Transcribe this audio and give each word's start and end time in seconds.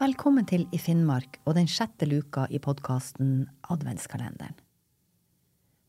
Velkommen 0.00 0.46
til 0.48 0.62
I 0.72 0.78
Finnmark 0.80 1.34
og 1.44 1.58
den 1.58 1.66
sjette 1.68 2.06
luka 2.08 2.46
i 2.48 2.56
podkasten 2.64 3.42
Adventskalenderen. 3.68 4.54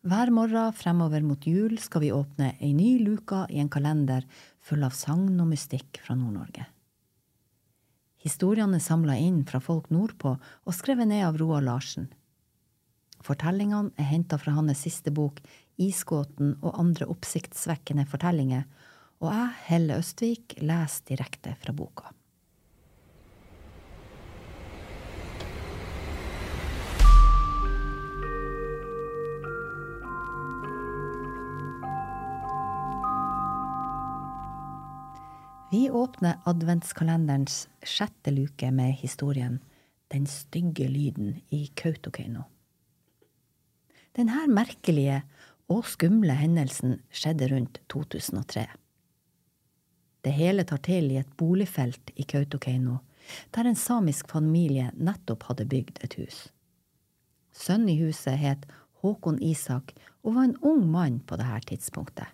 Hver 0.03 0.31
morgen 0.35 0.75
fremover 0.75 1.23
mot 1.23 1.47
jul 1.47 1.77
skal 1.79 2.03
vi 2.03 2.09
åpne 2.11 2.49
ei 2.59 2.73
ny 2.75 2.89
luka 3.05 3.45
i 3.47 3.61
en 3.63 3.71
kalender 3.71 4.27
full 4.59 4.83
av 4.83 4.91
sagn 4.99 5.39
og 5.39 5.47
mystikk 5.53 6.01
fra 6.03 6.17
Nord-Norge. 6.19 6.67
Historiene 8.19 8.81
er 8.81 8.83
samla 8.83 9.15
inn 9.15 9.45
fra 9.47 9.63
folk 9.63 9.87
nordpå 9.95 10.35
og 10.35 10.75
skrevet 10.75 11.07
ned 11.07 11.29
av 11.29 11.39
Roar 11.39 11.63
Larsen. 11.63 12.11
Fortellingene 13.23 13.95
er 13.95 14.11
henta 14.11 14.35
fra 14.43 14.59
hans 14.59 14.83
siste 14.83 15.15
bok 15.15 15.39
Isgåten 15.79 16.57
og 16.59 16.75
andre 16.83 17.07
oppsiktsvekkende 17.07 18.03
fortellinger, 18.11 18.67
og 19.23 19.31
jeg, 19.31 19.59
Helle 19.71 20.03
Østvik, 20.03 20.59
leser 20.59 21.13
direkte 21.15 21.55
fra 21.63 21.71
boka. 21.71 22.11
Vi 35.71 35.89
åpner 35.89 36.41
adventskalenderens 36.43 37.69
sjette 37.83 38.31
luke 38.31 38.71
med 38.71 38.91
historien 38.99 39.59
Den 40.11 40.25
stygge 40.27 40.89
lyden 40.91 41.37
i 41.49 41.61
Kautokeino. 41.79 42.41
Denne 44.11 44.49
merkelige 44.51 45.21
og 45.71 45.87
skumle 45.87 46.35
hendelsen 46.35 46.97
skjedde 47.07 47.47
rundt 47.53 47.79
2003. 47.87 48.65
Det 50.27 50.33
hele 50.35 50.67
tar 50.67 50.83
til 50.83 51.07
i 51.13 51.21
et 51.21 51.31
boligfelt 51.39 52.11
i 52.19 52.27
Kautokeino, 52.27 52.97
der 53.55 53.71
en 53.71 53.79
samisk 53.79 54.27
familie 54.27 54.91
nettopp 54.99 55.47
hadde 55.47 55.69
bygd 55.71 56.03
et 56.03 56.19
hus. 56.19 56.41
Sønnen 57.55 57.95
i 57.95 57.99
huset 58.03 58.35
het 58.43 58.67
Håkon 58.99 59.39
Isak 59.39 59.95
og 60.19 60.35
var 60.35 60.49
en 60.49 60.59
ung 60.59 60.83
mann 60.91 61.23
på 61.23 61.39
dette 61.39 61.71
tidspunktet. 61.71 62.27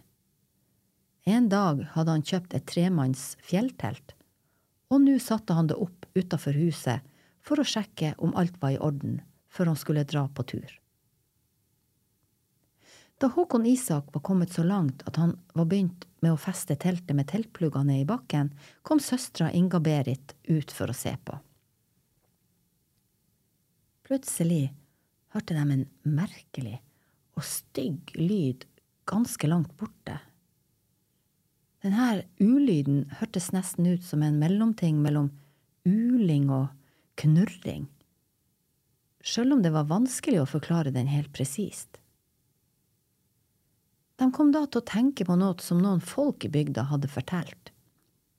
En 1.27 1.49
dag 1.51 1.81
hadde 1.91 2.13
han 2.13 2.23
kjøpt 2.23 2.53
et 2.55 2.65
tremanns 2.71 3.33
fjelltelt, 3.43 4.13
og 4.87 5.01
nå 5.03 5.17
satte 5.19 5.57
han 5.57 5.67
det 5.67 5.75
opp 5.75 6.05
utafor 6.15 6.55
huset 6.55 7.03
for 7.43 7.59
å 7.59 7.65
sjekke 7.67 8.13
om 8.23 8.31
alt 8.39 8.55
var 8.61 8.77
i 8.77 8.79
orden 8.79 9.17
før 9.51 9.73
han 9.73 9.79
skulle 9.79 10.05
dra 10.07 10.23
på 10.31 10.45
tur. 10.47 10.69
Da 13.19 13.27
Håkon 13.33 13.65
Isak 13.67 14.13
var 14.13 14.23
kommet 14.23 14.53
så 14.55 14.63
langt 14.63 15.03
at 15.09 15.19
han 15.19 15.33
var 15.57 15.67
begynt 15.67 16.05
med 16.23 16.31
å 16.31 16.39
feste 16.39 16.77
teltet 16.79 17.17
med 17.17 17.27
teltpluggene 17.27 17.99
i 17.99 18.07
bakken, 18.07 18.53
kom 18.87 19.01
søstera 19.03 19.49
Inga-Berit 19.51 20.35
ut 20.47 20.71
for 20.71 20.93
å 20.93 20.95
se 20.95 21.11
på. 21.25 21.35
Plutselig 24.07 24.69
hørte 25.35 25.57
de 25.57 25.65
en 25.75 25.85
merkelig 26.07 26.77
og 27.35 27.43
stygg 27.43 28.15
lyd 28.15 28.63
ganske 29.09 29.49
langt 29.51 29.75
borte. 29.75 30.21
Denne 31.87 32.25
ulyden 32.43 33.05
hørtes 33.15 33.53
nesten 33.55 33.85
ut 33.87 34.03
som 34.03 34.19
en 34.25 34.35
mellomting 34.41 34.97
mellom 34.99 35.29
uling 35.87 36.49
og 36.51 36.65
knurring, 37.15 37.85
sjøl 39.23 39.55
om 39.55 39.61
det 39.63 39.71
var 39.71 39.87
vanskelig 39.87 40.41
å 40.41 40.49
forklare 40.51 40.91
den 40.91 41.07
helt 41.07 41.31
presist. 41.31 42.01
De 44.19 44.27
kom 44.35 44.51
da 44.51 44.65
til 44.67 44.81
å 44.81 44.89
tenke 44.89 45.23
på 45.29 45.37
noe 45.39 45.55
som 45.63 45.79
noen 45.79 46.03
folk 46.03 46.43
i 46.43 46.51
bygda 46.51 46.89
hadde 46.89 47.07
fortalt. 47.13 47.71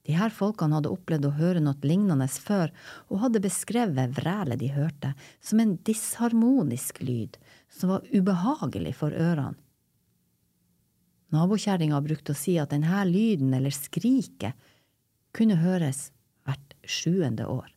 De 0.04 0.18
her 0.18 0.34
folkene 0.34 0.76
hadde 0.76 0.92
opplevd 0.92 1.30
å 1.30 1.36
høre 1.40 1.62
noe 1.64 1.88
lignende 1.88 2.28
før, 2.28 2.74
og 3.08 3.22
hadde 3.24 3.44
beskrevet 3.46 4.12
vrælet 4.18 4.60
de 4.60 4.68
hørte, 4.76 5.14
som 5.40 5.64
en 5.64 5.78
disharmonisk 5.88 7.00
lyd 7.00 7.40
som 7.72 7.94
var 7.94 8.04
ubehagelig 8.12 8.92
for 9.00 9.16
ørene. 9.16 9.56
Nabokjerringa 11.34 12.00
brukte 12.00 12.32
å 12.32 12.38
si 12.38 12.56
at 12.60 12.72
denne 12.72 13.02
lyden, 13.08 13.52
eller 13.54 13.74
skriket, 13.74 14.56
kunne 15.36 15.58
høres 15.60 16.08
hvert 16.48 16.76
sjuende 16.88 17.44
år. 17.50 17.68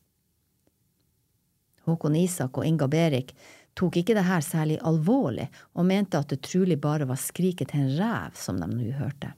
Håkon 1.88 2.16
Isak 2.16 2.62
og 2.62 2.68
Inga 2.68 2.88
Berik 2.92 3.34
tok 3.76 3.98
ikke 4.00 4.16
det 4.16 4.24
her 4.28 4.44
særlig 4.46 4.78
alvorlig, 4.88 5.50
og 5.76 5.88
mente 5.90 6.20
at 6.20 6.32
det 6.32 6.44
trolig 6.46 6.78
bare 6.80 7.08
var 7.10 7.20
skriket 7.20 7.72
til 7.72 7.84
en 7.84 7.94
rev 8.00 8.38
som 8.40 8.60
de 8.62 8.70
nå 8.72 8.92
hørte. 9.00 9.34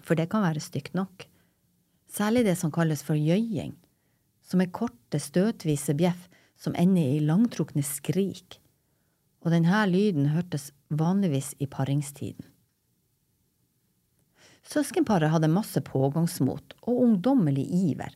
For 0.00 0.16
det 0.16 0.28
kan 0.32 0.44
være 0.46 0.62
stygt 0.62 0.94
nok. 0.96 1.26
Særlig 2.08 2.46
det 2.46 2.56
som 2.56 2.72
kalles 2.72 3.02
for 3.04 3.18
gjøying, 3.18 3.74
som 4.40 4.62
er 4.64 4.72
korte, 4.72 5.20
støtvise 5.20 5.92
bjeff 5.98 6.28
som 6.58 6.76
ender 6.78 7.18
i 7.18 7.24
langtrukne 7.24 7.84
skrik, 7.84 8.56
og 9.44 9.52
denne 9.52 9.82
lyden 9.90 10.30
hørtes 10.32 10.70
vanligvis 10.88 11.52
i 11.60 11.68
paringstiden. 11.70 12.46
Søskenparet 14.68 15.32
hadde 15.32 15.48
masse 15.48 15.80
pågangsmot 15.80 16.74
og 16.82 17.04
ungdommelig 17.06 17.64
iver 17.72 18.12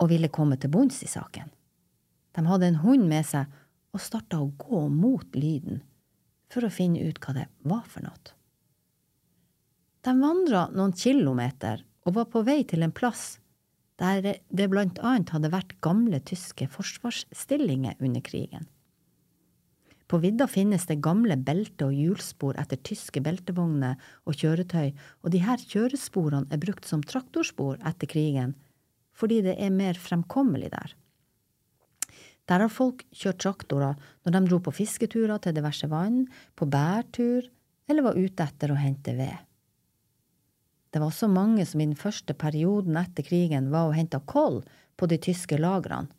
og 0.00 0.08
ville 0.14 0.32
komme 0.32 0.56
til 0.60 0.72
bunns 0.72 1.02
i 1.04 1.10
saken. 1.10 1.50
De 2.34 2.44
hadde 2.48 2.70
en 2.70 2.80
hund 2.82 3.04
med 3.10 3.26
seg 3.28 3.50
og 3.94 4.02
starta 4.02 4.40
å 4.40 4.52
gå 4.58 4.86
mot 4.90 5.36
lyden 5.36 5.82
for 6.50 6.64
å 6.64 6.72
finne 6.72 7.04
ut 7.04 7.20
hva 7.20 7.36
det 7.36 7.46
var 7.68 7.84
for 7.90 8.06
noe. 8.06 8.32
De 10.04 10.12
vandra 10.18 10.66
noen 10.72 10.92
kilometer 10.96 11.84
og 12.04 12.16
var 12.18 12.28
på 12.32 12.42
vei 12.44 12.62
til 12.68 12.84
en 12.84 12.92
plass 12.92 13.38
der 14.00 14.40
det 14.48 14.66
blant 14.72 14.98
annet 15.04 15.30
hadde 15.32 15.52
vært 15.52 15.76
gamle 15.84 16.18
tyske 16.26 16.66
forsvarsstillinger 16.72 18.00
under 18.02 18.24
krigen. 18.24 18.66
På 20.06 20.20
vidda 20.20 20.46
finnes 20.50 20.84
det 20.86 21.00
gamle 21.04 21.36
belte- 21.40 21.86
og 21.88 21.96
hjulspor 21.96 22.58
etter 22.60 22.80
tyske 22.84 23.22
beltevogner 23.24 23.96
og 24.28 24.36
kjøretøy, 24.36 24.92
og 25.24 25.32
de 25.32 25.40
her 25.40 25.62
kjøresporene 25.62 26.50
er 26.52 26.60
brukt 26.60 26.84
som 26.88 27.02
traktorspor 27.02 27.80
etter 27.80 28.10
krigen, 28.10 28.52
fordi 29.16 29.40
det 29.46 29.56
er 29.56 29.72
mer 29.72 29.96
fremkommelig 29.96 30.70
der. 30.74 30.92
Der 32.44 32.60
har 32.60 32.68
folk 32.68 33.06
kjørt 33.16 33.40
traktorer 33.40 33.96
når 34.24 34.36
de 34.36 34.44
dro 34.50 34.60
på 34.60 34.74
fisketurer 34.76 35.40
til 35.40 35.56
diverse 35.56 35.88
vann, 35.88 36.26
på 36.56 36.68
bærtur 36.68 37.48
eller 37.88 38.04
var 38.04 38.20
ute 38.20 38.44
etter 38.44 38.72
å 38.72 38.80
hente 38.80 39.16
ved. 39.16 39.36
Det 40.92 41.00
var 41.00 41.10
også 41.10 41.26
mange 41.32 41.64
som 41.66 41.80
i 41.80 41.88
den 41.88 41.98
første 41.98 42.36
perioden 42.38 42.96
etter 43.00 43.24
krigen 43.26 43.72
var 43.72 43.88
og 43.88 43.96
henta 43.96 44.20
koll 44.20 44.60
på 45.00 45.08
de 45.10 45.18
tyske 45.18 45.56
lagrene, 45.58 46.12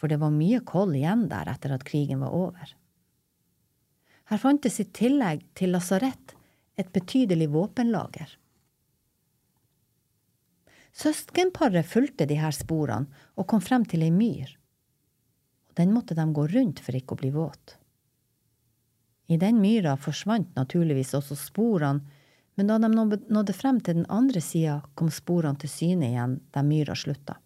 for 0.00 0.10
det 0.10 0.18
var 0.18 0.32
mye 0.34 0.58
koll 0.66 0.96
igjen 0.98 1.28
der 1.30 1.52
etter 1.52 1.76
at 1.76 1.84
krigen 1.86 2.24
var 2.24 2.34
over. 2.34 2.72
Her 4.30 4.38
fantes 4.38 4.78
i 4.80 4.86
tillegg 4.94 5.42
til 5.58 5.74
lasarett 5.74 6.36
et 6.78 6.92
betydelig 6.92 7.50
våpenlager. 7.52 8.38
Søskenparet 10.92 11.88
fulgte 11.88 12.26
de 12.28 12.36
her 12.36 12.52
sporene 12.52 13.08
og 13.36 13.48
kom 13.48 13.62
frem 13.64 13.84
til 13.88 14.04
ei 14.04 14.12
myr. 14.12 14.50
Den 15.76 15.92
måtte 15.94 16.14
de 16.14 16.26
gå 16.36 16.46
rundt 16.52 16.82
for 16.84 16.96
ikke 16.96 17.16
å 17.16 17.20
bli 17.22 17.30
våt. 17.32 17.78
I 19.32 19.38
den 19.40 19.62
myra 19.62 19.94
forsvant 19.96 20.50
naturligvis 20.58 21.14
også 21.16 21.38
sporene, 21.38 22.02
men 22.54 22.68
da 22.68 22.76
de 22.82 22.90
nådde 22.92 23.54
frem 23.56 23.78
til 23.80 24.02
den 24.02 24.08
andre 24.12 24.42
sida, 24.44 24.82
kom 24.94 25.08
sporene 25.08 25.56
til 25.56 25.72
syne 25.72 26.10
igjen 26.10 26.34
der 26.52 26.66
myra 26.66 26.96
slutta. 26.98 27.38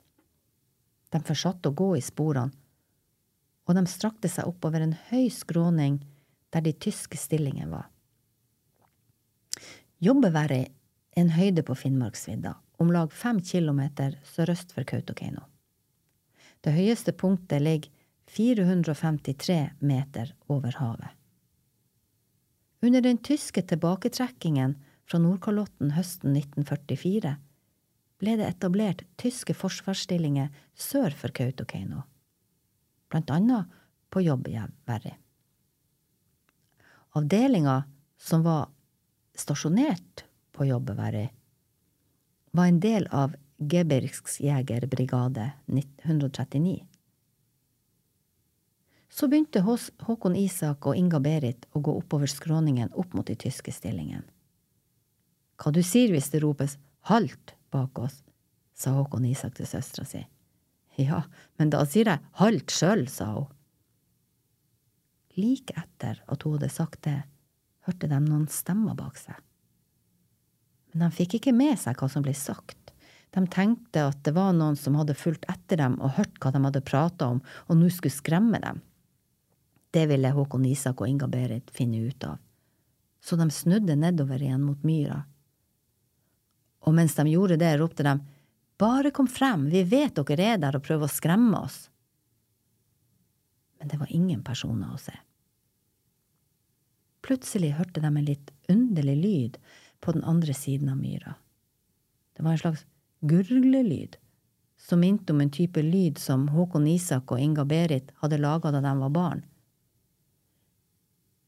De 1.14 1.20
fortsatte 1.22 1.70
å 1.70 1.76
gå 1.78 1.92
i 1.94 2.02
sporene, 2.02 2.50
og 3.66 3.78
de 3.78 3.84
strakte 3.90 4.30
seg 4.30 4.50
oppover 4.50 4.82
en 4.82 4.96
høy 5.12 5.28
skråning 5.30 6.00
der 6.52 6.64
de 6.64 6.72
tyske 6.72 7.18
stillingene 7.18 7.70
var. 7.70 7.90
Jobbeværet 10.00 10.66
er 10.66 11.20
en 11.20 11.32
høyde 11.32 11.64
på 11.64 11.74
Finnmarksvidda, 11.74 12.54
om 12.78 12.90
lag 12.92 13.12
fem 13.12 13.40
kilometer 13.40 14.18
sørøst 14.28 14.74
for 14.76 14.84
Kautokeino. 14.84 15.46
Det 16.60 16.74
høyeste 16.76 17.12
punktet 17.16 17.62
ligger 17.62 17.92
453 18.28 19.78
meter 19.80 20.34
over 20.48 20.76
havet. 20.80 21.12
Under 22.82 23.00
den 23.00 23.18
tyske 23.18 23.62
tilbaketrekkingen 23.62 24.76
fra 25.08 25.20
Nordkalotten 25.22 25.94
høsten 25.96 26.36
1944 26.36 27.36
ble 28.20 28.34
det 28.40 28.48
etablert 28.50 29.04
tyske 29.20 29.54
forsvarsstillinger 29.56 30.52
sør 30.74 31.14
for 31.16 31.32
Kautokeino, 31.32 32.04
blant 33.08 33.32
annet 33.32 33.72
på 34.12 34.22
Jobbjærverri. 34.26 35.14
Avdelinga 37.16 37.84
som 38.20 38.42
var 38.42 38.68
stasjonert 39.34 40.24
på 40.52 40.66
Jobbeværi, 40.68 41.28
var 42.50 42.66
en 42.66 42.80
del 42.80 43.06
av 43.06 43.36
Gebirgsjegerbrigade 43.56 45.50
139. 46.02 46.84
Så 49.08 49.28
begynte 49.32 49.64
Håkon 49.64 50.36
Isak 50.36 50.86
og 50.86 50.96
Inga 50.96 51.22
Berit 51.24 51.64
å 51.72 51.80
gå 51.80 51.96
oppover 51.96 52.28
skråningen 52.28 52.92
opp 52.92 53.16
mot 53.16 53.26
de 53.26 53.38
tyske 53.46 53.72
stillingene. 53.72 54.28
Hva 55.56 55.72
du 55.72 55.80
sier 55.80 56.12
hvis 56.12 56.28
det 56.34 56.44
ropes 56.44 56.76
halt 57.08 57.56
bak 57.72 57.96
oss, 57.96 58.20
sa 58.76 58.92
Håkon 58.92 59.24
Isak 59.24 59.56
til 59.56 59.72
søstera 59.72 60.04
si. 60.04 60.26
Ja, 61.00 61.24
men 61.56 61.72
da 61.72 61.80
sier 61.88 62.12
jeg 62.12 62.24
halt 62.44 62.72
sjøl, 62.72 63.08
sa 63.08 63.32
hun. 63.38 63.55
Like 65.36 65.74
etter 65.76 66.22
at 66.26 66.42
hun 66.42 66.56
hadde 66.56 66.72
sagt 66.72 67.02
det, 67.04 67.20
hørte 67.86 68.08
de 68.08 68.18
noen 68.24 68.46
stemmer 68.50 68.96
bak 68.96 69.18
seg. 69.20 69.36
Men 70.92 71.06
de 71.10 71.16
fikk 71.18 71.38
ikke 71.38 71.52
med 71.52 71.76
seg 71.78 71.98
hva 72.00 72.08
som 72.08 72.24
ble 72.24 72.32
sagt. 72.36 72.92
De 73.36 73.42
tenkte 73.52 74.06
at 74.08 74.22
det 74.24 74.32
var 74.32 74.54
noen 74.56 74.78
som 74.80 74.96
hadde 74.96 75.16
fulgt 75.18 75.44
etter 75.52 75.82
dem 75.82 75.98
og 76.00 76.14
hørt 76.16 76.38
hva 76.40 76.54
de 76.54 76.62
hadde 76.64 76.84
prata 76.88 77.28
om, 77.34 77.42
og 77.68 77.76
nå 77.76 77.90
skulle 77.92 78.16
skremme 78.16 78.60
dem. 78.62 78.80
Det 79.92 80.06
ville 80.08 80.32
Håkon 80.32 80.64
Isak 80.68 81.02
og 81.02 81.10
Inga-Berit 81.10 81.68
finne 81.74 82.00
ut 82.08 82.24
av, 82.24 82.38
så 83.20 83.36
de 83.36 83.48
snudde 83.52 83.96
nedover 83.96 84.40
igjen 84.40 84.64
mot 84.64 84.82
myra. 84.88 85.20
Og 86.86 86.96
mens 86.96 87.16
de 87.18 87.26
gjorde 87.28 87.60
det, 87.60 87.74
ropte 87.76 88.06
de 88.06 88.16
bare 88.80 89.12
kom 89.12 89.28
frem, 89.28 89.68
vi 89.72 89.84
vet 89.88 90.16
dere 90.16 90.48
er 90.54 90.58
der 90.60 90.76
og 90.76 90.84
prøver 90.84 91.08
å 91.08 91.12
skremme 91.12 91.60
oss. 91.60 91.78
Men 93.80 93.92
det 93.92 94.00
var 94.00 94.12
ingen 94.12 94.42
personer 94.44 94.92
å 94.92 95.00
se. 95.00 95.16
Plutselig 97.26 97.72
hørte 97.74 97.98
de 97.98 98.06
en 98.06 98.26
litt 98.28 98.52
underlig 98.70 99.16
lyd 99.18 99.56
på 99.98 100.12
den 100.14 100.22
andre 100.22 100.54
siden 100.54 100.92
av 100.92 101.00
myra. 101.00 101.34
Det 102.36 102.44
var 102.44 102.54
en 102.54 102.60
slags 102.60 102.84
gurglelyd 103.26 104.14
som 104.78 105.02
minte 105.02 105.34
om 105.34 105.40
en 105.42 105.50
type 105.50 105.82
lyd 105.82 106.20
som 106.22 106.46
Håkon 106.54 106.86
Isak 106.86 107.32
og 107.34 107.42
Inga 107.42 107.64
Berit 107.66 108.12
hadde 108.22 108.38
laga 108.38 108.70
da 108.70 108.84
de 108.84 108.94
var 109.00 109.14
barn. 109.18 109.42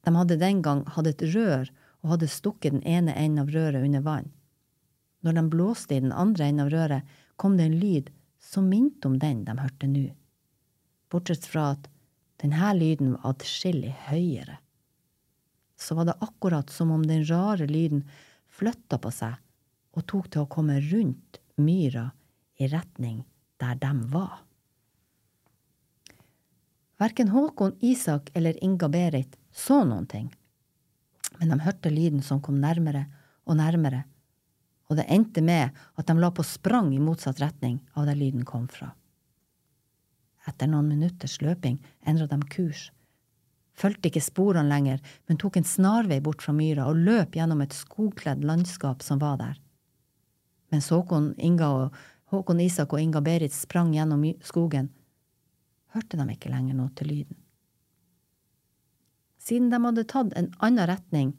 De 0.02 0.16
hadde 0.16 0.40
den 0.42 0.64
gang 0.66 0.82
hatt 0.96 1.12
et 1.12 1.26
rør 1.30 1.70
og 2.02 2.14
hadde 2.16 2.32
stukket 2.32 2.74
den 2.74 2.82
ene 2.82 3.14
enden 3.14 3.44
av 3.44 3.54
røret 3.54 3.84
under 3.84 4.02
vann. 4.02 4.30
Når 5.22 5.38
de 5.38 5.48
blåste 5.52 5.94
i 5.94 6.02
den 6.02 6.14
andre 6.14 6.48
enden 6.48 6.66
av 6.66 6.74
røret, 6.74 7.02
kom 7.36 7.54
det 7.58 7.68
en 7.68 7.78
lyd 7.78 8.10
som 8.42 8.66
minte 8.70 9.06
om 9.06 9.18
den 9.22 9.44
de 9.46 9.54
hørte 9.58 9.86
nå, 9.90 10.08
bortsett 11.10 11.46
fra 11.46 11.72
at 11.76 11.86
denne 12.42 12.72
lyden 12.74 13.14
var 13.14 13.36
atskillig 13.36 13.94
høyere 14.08 14.58
så 15.78 15.94
var 15.94 16.04
det 16.04 16.18
akkurat 16.20 16.70
som 16.70 16.90
om 16.90 17.06
den 17.06 17.24
rare 17.24 17.66
lyden 17.66 18.02
flytta 18.48 18.98
på 18.98 19.12
seg 19.14 19.38
og 19.96 20.06
tok 20.10 20.28
til 20.30 20.44
å 20.44 20.50
komme 20.50 20.80
rundt 20.90 21.38
myra 21.58 22.10
i 22.58 22.68
retning 22.70 23.22
der 23.62 23.78
de 23.78 23.92
var. 24.12 24.42
Verken 26.98 27.30
Håkon, 27.30 27.76
Isak 27.80 28.30
eller 28.34 28.58
Inga-Berit 28.64 29.36
så 29.54 29.84
noen 29.86 30.06
ting, 30.10 30.28
men 31.38 31.52
de 31.52 31.60
hørte 31.62 31.92
lyden 31.94 32.22
som 32.26 32.42
kom 32.42 32.58
nærmere 32.58 33.04
og 33.46 33.60
nærmere, 33.60 34.02
og 34.90 34.98
det 34.98 35.06
endte 35.12 35.44
med 35.44 35.76
at 35.94 36.08
de 36.08 36.16
la 36.18 36.32
på 36.34 36.42
sprang 36.42 36.90
i 36.94 37.02
motsatt 37.02 37.38
retning 37.42 37.78
av 37.94 38.08
der 38.08 38.18
lyden 38.18 38.42
kom 38.48 38.66
fra. 38.72 38.90
Etter 40.48 40.70
noen 40.70 40.88
minutters 40.90 41.38
løping 41.44 41.78
endra 42.08 42.26
de 42.26 42.38
kurs 42.50 42.88
fulgte 43.78 44.10
ikke 44.10 44.22
sporene 44.24 44.68
lenger, 44.70 45.00
men 45.26 45.38
tok 45.40 45.58
en 45.58 45.66
snarvei 45.66 46.20
bort 46.24 46.42
fra 46.42 46.54
myra 46.56 46.88
og 46.90 47.00
løp 47.06 47.36
gjennom 47.38 47.62
et 47.62 47.76
skogkledd 47.76 48.44
landskap 48.46 49.04
som 49.06 49.22
var 49.22 49.38
der. 49.40 49.58
Mens 50.72 50.90
Håkon, 50.92 51.32
og, 51.64 51.94
Håkon 52.32 52.60
Isak 52.60 52.92
og 52.92 53.00
Inga 53.00 53.22
Berit 53.24 53.54
sprang 53.56 53.94
gjennom 53.94 54.26
skogen, 54.44 54.90
hørte 55.94 56.18
de 56.20 56.26
ikke 56.34 56.52
lenger 56.52 56.76
noe 56.76 56.92
til 56.98 57.12
lyden. 57.12 57.38
Siden 59.40 59.70
de 59.72 59.80
hadde 59.80 60.04
tatt 60.10 60.34
en 60.36 60.50
annen 60.60 60.90
retning, 60.90 61.32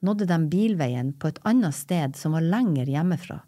nådde 0.00 0.28
de 0.30 0.38
bilveien 0.48 1.12
på 1.12 1.28
et 1.28 1.42
annet 1.44 1.76
sted 1.76 2.16
som 2.16 2.32
var 2.36 2.46
lenger 2.46 2.88
hjemmefra. 2.88 3.42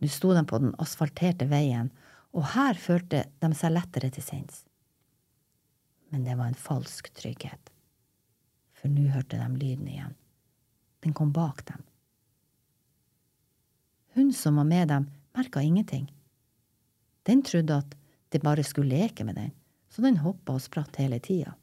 Nå 0.00 0.08
sto 0.10 0.32
de 0.34 0.42
på 0.48 0.58
den 0.62 0.72
asfalterte 0.82 1.46
veien, 1.50 1.92
og 2.32 2.54
her 2.54 2.78
følte 2.80 3.26
de 3.42 3.50
seg 3.54 3.74
lettere 3.76 4.08
til 4.14 4.24
sinns 4.24 4.62
men 6.12 6.24
det 6.24 6.34
var 6.36 6.50
en 6.50 6.58
falsk 6.58 7.08
trygghet. 7.16 7.70
For 8.76 8.92
nå 8.92 9.06
hørte 9.14 9.38
de 9.40 9.46
lyden 9.56 9.86
igjen. 9.88 10.12
Den 11.00 11.14
kom 11.16 11.30
bak 11.32 11.64
dem. 11.70 11.80
Hun 14.12 14.32
som 14.36 14.60
var 14.60 14.68
med 14.68 14.88
dem, 14.92 15.06
merka 15.32 15.62
ingenting. 15.64 16.10
Den 17.24 17.40
trodde 17.42 17.78
at 17.80 17.96
de 18.28 18.42
bare 18.44 18.64
skulle 18.64 18.92
leke 18.92 19.24
med 19.24 19.40
den, 19.40 19.54
så 19.88 20.04
den 20.04 20.20
hoppa 20.20 20.58
og 20.58 20.62
spratt 20.62 21.00
hele 21.00 21.16
tida. 21.18 21.54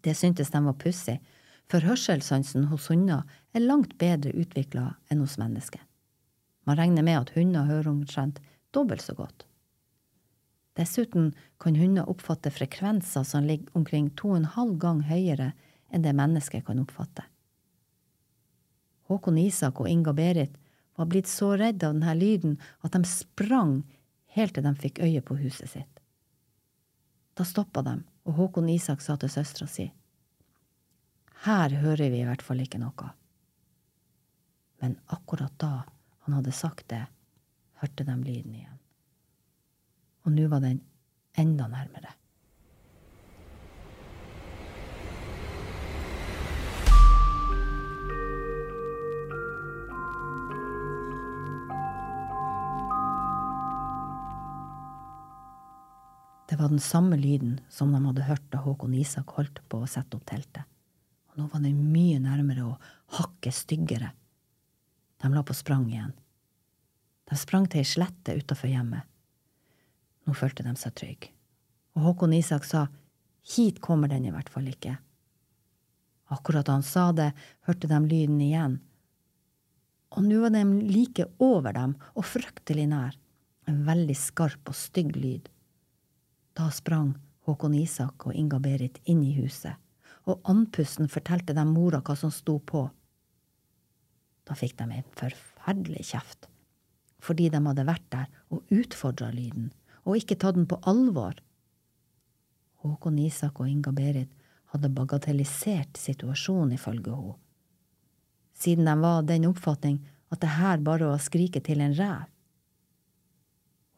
Det 0.00 0.16
syntes 0.16 0.50
de 0.50 0.64
var 0.64 0.80
pussig, 0.80 1.18
for 1.68 1.84
hørselssansen 1.84 2.70
hos 2.72 2.88
hunder 2.88 3.28
er 3.52 3.68
langt 3.68 3.98
bedre 4.00 4.32
utvikla 4.32 4.94
enn 5.12 5.20
hos 5.20 5.36
mennesker. 5.40 5.84
Man 6.64 6.80
regner 6.80 7.04
med 7.04 7.20
at 7.20 7.36
hunder 7.36 7.68
hører 7.68 7.92
omtrent 7.92 8.40
dobbelt 8.72 9.04
så 9.04 9.14
godt. 9.14 9.44
Dessuten 10.72 11.34
kan 11.58 11.76
hunder 11.76 12.08
oppfatte 12.08 12.50
frekvenser 12.50 13.22
som 13.22 13.44
ligger 13.44 13.76
omkring 13.76 14.10
to 14.10 14.30
og 14.32 14.40
en 14.40 14.48
halv 14.54 14.78
gang 14.80 15.02
høyere 15.04 15.52
enn 15.92 16.04
det 16.04 16.14
mennesket 16.16 16.64
kan 16.66 16.80
oppfatte. 16.80 17.26
Håkon 19.12 19.38
Isak 19.38 19.82
og 19.82 19.90
Inga 19.90 20.14
Berit 20.16 20.56
var 20.96 21.10
blitt 21.10 21.28
så 21.28 21.52
redde 21.60 21.88
av 21.88 21.96
denne 21.98 22.14
lyden 22.16 22.56
at 22.80 22.96
de 22.96 23.04
sprang 23.08 23.82
helt 24.32 24.56
til 24.56 24.64
de 24.64 24.72
fikk 24.80 25.02
øye 25.04 25.20
på 25.20 25.36
huset 25.42 25.68
sitt. 25.74 26.00
Da 27.36 27.44
stoppa 27.48 27.82
de, 27.84 27.98
og 28.24 28.38
Håkon 28.40 28.70
Isak 28.72 29.04
sa 29.04 29.18
til 29.20 29.32
søstera 29.32 29.68
si, 29.68 29.90
Her 31.44 31.74
hører 31.82 32.08
vi 32.12 32.20
i 32.22 32.26
hvert 32.28 32.44
fall 32.44 32.60
ikke 32.64 32.80
noe. 32.80 33.08
Men 34.80 34.96
akkurat 35.12 35.52
da 35.60 35.82
han 36.24 36.38
hadde 36.38 36.54
sagt 36.54 36.88
det, 36.88 37.04
hørte 37.82 38.06
de 38.06 38.16
lyden 38.22 38.54
igjen 38.54 38.81
og 40.22 40.34
nå 40.34 40.48
var 40.48 40.62
den 40.62 40.80
enda 41.38 41.68
nærmere. 41.70 42.14
Det 56.52 56.58
var 56.60 56.68
den 56.68 56.82
samme 56.84 57.16
lyden 57.16 57.60
som 57.72 57.94
de 57.94 57.98
hadde 58.04 58.26
hørt 58.28 58.42
da 58.52 58.58
Håkon 58.60 58.92
Isak 58.92 59.30
holdt 59.38 59.62
på 59.72 59.78
å 59.80 59.88
sette 59.88 60.18
opp 60.18 60.26
teltet. 60.28 60.66
Og 61.32 61.40
nå 61.40 61.46
var 61.48 61.62
den 61.64 61.78
mye 61.94 62.18
nærmere 62.20 62.66
og 62.66 62.90
hakket 63.16 63.56
styggere. 63.56 64.10
De 65.22 65.30
la 65.32 65.40
på 65.48 65.56
sprang 65.56 65.86
igjen. 65.88 66.12
De 67.24 67.38
sprang 67.40 67.64
til 67.72 67.80
ei 67.80 67.88
slette 67.88 68.36
utafor 68.36 68.68
hjemmet. 68.68 69.08
Nå 70.26 70.34
følte 70.38 70.64
de 70.66 70.74
seg 70.78 70.94
trygge. 70.98 71.32
Og 71.96 72.06
Håkon 72.06 72.34
Isak 72.36 72.64
sa 72.64 72.86
hit 73.54 73.80
kommer 73.84 74.08
den 74.08 74.26
i 74.28 74.32
hvert 74.32 74.50
fall 74.52 74.68
ikke. 74.70 74.96
Akkurat 76.32 76.66
da 76.66 76.78
han 76.78 76.86
sa 76.86 77.10
det, 77.12 77.32
hørte 77.66 77.90
de 77.90 77.98
lyden 78.06 78.40
igjen. 78.40 78.78
Og 80.12 80.24
nå 80.24 80.40
var 80.44 80.52
de 80.54 80.62
like 80.88 81.26
over 81.42 81.74
dem 81.76 81.96
og 82.14 82.24
fryktelig 82.28 82.86
nær, 82.88 83.18
en 83.68 83.82
veldig 83.86 84.16
skarp 84.16 84.70
og 84.70 84.76
stygg 84.76 85.16
lyd. 85.16 85.48
Da 86.56 86.68
sprang 86.72 87.14
Håkon 87.48 87.74
Isak 87.76 88.26
og 88.28 88.36
Inga-Berit 88.36 89.00
inn 89.08 89.22
i 89.24 89.34
huset, 89.40 89.74
og 90.28 90.40
andpusten 90.48 91.10
fortalte 91.10 91.56
dem 91.56 91.72
mora 91.74 92.00
hva 92.04 92.16
som 92.16 92.32
sto 92.32 92.58
på. 92.62 92.86
Da 94.46 94.56
fikk 94.58 94.76
de 94.78 94.88
en 95.00 95.14
forferdelig 95.18 96.12
kjeft, 96.12 96.48
fordi 97.22 97.48
de 97.50 97.60
hadde 97.66 97.88
vært 97.88 98.08
der 98.14 98.28
og 98.52 98.68
utfordra 98.74 99.30
lyden 99.34 99.70
og 100.04 100.18
ikke 100.18 100.38
tatt 100.38 100.58
den 100.58 100.68
på 100.70 100.80
alvor. 100.88 101.36
Håkon 102.82 103.20
Isak 103.22 103.60
og 103.62 103.70
Inga-Berit 103.70 104.30
hadde 104.72 104.90
bagatellisert 104.90 105.98
situasjonen, 106.00 106.74
ifølge 106.74 107.14
henne, 107.14 107.38
siden 108.52 108.88
de 108.88 108.94
var 109.00 109.20
av 109.20 109.28
den 109.28 109.46
oppfatning 109.48 110.00
at 110.32 110.40
det 110.42 110.54
her 110.56 110.80
bare 110.80 111.08
var 111.08 111.18
å 111.18 111.22
skrike 111.22 111.60
til 111.64 111.82
en 111.84 111.94
rev. 111.96 112.28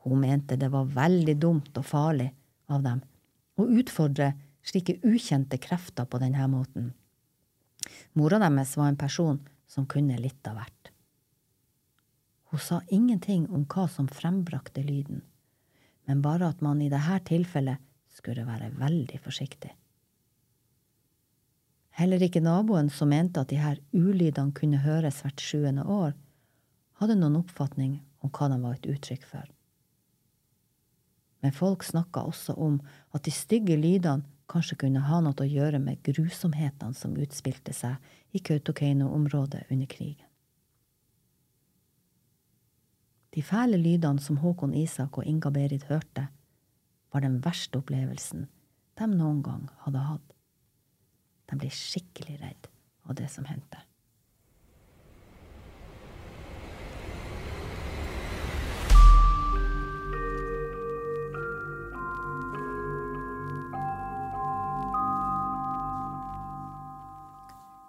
Hun 0.04 0.20
mente 0.20 0.58
det 0.60 0.68
var 0.72 0.90
veldig 0.92 1.34
dumt 1.40 1.78
og 1.80 1.86
farlig 1.88 2.30
av 2.68 2.82
dem 2.84 3.00
å 3.56 3.66
utfordre 3.78 4.32
slike 4.64 4.98
ukjente 5.06 5.60
krefter 5.62 6.08
på 6.08 6.20
denne 6.20 6.48
måten. 6.50 6.92
Mora 8.12 8.40
deres 8.42 8.74
var 8.76 8.90
en 8.90 9.00
person 9.00 9.38
som 9.68 9.86
kunne 9.86 10.18
litt 10.20 10.48
av 10.48 10.58
hvert. 10.58 10.90
Hun 12.50 12.60
sa 12.60 12.80
ingenting 12.88 13.46
om 13.50 13.64
hva 13.68 13.86
som 13.90 14.08
frembrakte 14.08 14.84
lyden 14.84 15.22
men 16.08 16.22
bare 16.24 16.50
at 16.52 16.60
man 16.64 16.82
i 16.82 16.90
dette 16.92 17.20
tilfellet 17.30 17.80
skulle 18.14 18.46
være 18.46 18.70
veldig 18.78 19.18
forsiktig. 19.24 19.72
Heller 21.94 22.22
ikke 22.26 22.42
naboen 22.42 22.90
som 22.90 23.12
mente 23.12 23.40
at 23.40 23.52
de 23.52 23.60
her 23.62 23.78
ulydene 23.94 24.54
kunne 24.54 24.82
høres 24.82 25.20
hvert 25.22 25.42
sjuende 25.42 25.84
år, 25.86 26.14
hadde 26.98 27.16
noen 27.18 27.38
oppfatning 27.38 28.00
om 28.24 28.32
hva 28.34 28.48
de 28.50 28.58
var 28.62 28.78
et 28.78 28.88
uttrykk 28.90 29.26
for. 29.30 29.46
Men 31.44 31.54
folk 31.54 31.84
snakka 31.84 32.24
også 32.24 32.56
om 32.58 32.80
at 33.14 33.26
de 33.26 33.34
stygge 33.34 33.76
lydene 33.76 34.24
kanskje 34.50 34.78
kunne 34.84 35.02
ha 35.06 35.20
noe 35.24 35.36
å 35.40 35.48
gjøre 35.48 35.80
med 35.80 36.02
grusomhetene 36.04 36.96
som 36.96 37.16
utspilte 37.20 37.72
seg 37.76 38.34
i 38.34 38.42
Kautokeino-området 38.44 39.66
under 39.70 39.88
krigen. 39.90 40.23
De 43.34 43.42
fæle 43.42 43.74
lydene 43.80 44.22
som 44.22 44.36
Håkon 44.38 44.74
Isak 44.78 45.18
og 45.18 45.26
Inga-Berit 45.26 45.88
hørte, 45.88 46.28
var 47.12 47.24
den 47.24 47.40
verste 47.42 47.80
opplevelsen 47.80 48.46
de 48.98 49.08
noen 49.10 49.40
gang 49.42 49.64
hadde 49.82 50.04
hatt. 50.06 50.36
De 51.50 51.58
ble 51.58 51.70
skikkelig 51.74 52.38
redd 52.44 52.70
av 53.10 53.18
det 53.18 53.26
som 53.32 53.48
hendte. 53.50 53.82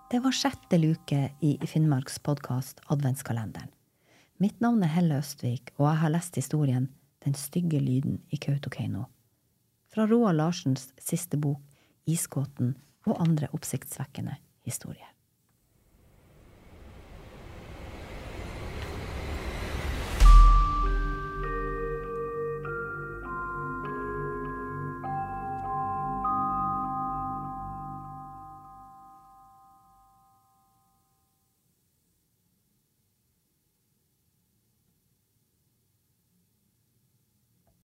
Det 0.10 0.24
var 0.24 0.34
sjette 0.34 0.78
luke 0.82 1.24
i 1.44 1.58
Finnmarks 1.70 2.22
podkast 2.24 2.82
Adventskalenderen. 2.90 3.75
Mitt 4.36 4.60
navn 4.60 4.84
er 4.84 4.92
Helle 4.92 5.22
Østvik, 5.24 5.72
og 5.80 5.86
jeg 5.88 6.00
har 6.02 6.12
lest 6.12 6.36
historien 6.36 6.90
Den 7.24 7.34
stygge 7.40 7.80
lyden 7.80 8.20
i 8.30 8.38
Kautokeino. 8.38 9.06
Fra 9.90 10.04
Roald 10.06 10.38
Larsens 10.38 10.90
siste 11.00 11.40
bok 11.40 11.62
Isgåten 12.06 12.76
og 13.08 13.22
andre 13.24 13.48
oppsiktsvekkende 13.56 14.36
historier. 14.68 15.15